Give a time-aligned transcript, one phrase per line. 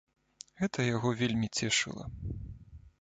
[0.61, 2.11] Гэта яго вельмі цешыла.